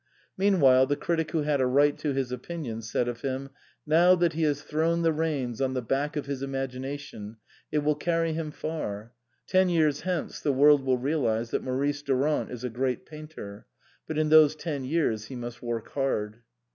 Meanwhile 0.35 0.87
the 0.87 0.95
critic 0.95 1.29
who 1.29 1.43
had 1.43 1.61
a 1.61 1.67
right 1.67 1.95
to 1.99 2.11
his 2.11 2.31
opinion, 2.31 2.81
said 2.81 3.07
of 3.07 3.21
him:" 3.21 3.51
Now 3.85 4.15
that 4.15 4.33
he 4.33 4.41
has 4.41 4.63
thrown 4.63 5.03
the 5.03 5.13
reins 5.13 5.61
on 5.61 5.75
the 5.75 5.81
back 5.83 6.15
of 6.15 6.25
his 6.25 6.41
imagina 6.41 6.97
tion 6.97 7.37
it 7.71 7.83
will 7.83 7.93
carry 7.93 8.33
him 8.33 8.49
far. 8.49 9.13
Ten 9.45 9.69
years 9.69 10.01
hence 10.01 10.39
the 10.41 10.53
world 10.53 10.83
will 10.83 10.97
realize 10.97 11.51
that 11.51 11.63
Maurice 11.63 12.01
Durant 12.01 12.49
is 12.49 12.63
a 12.63 12.69
great 12.71 13.05
painter. 13.05 13.67
But 14.07 14.17
in 14.17 14.29
those 14.29 14.55
ten 14.55 14.85
years 14.85 15.25
he 15.25 15.35
must 15.35 15.61
work 15.61 15.89
hard." 15.89 16.39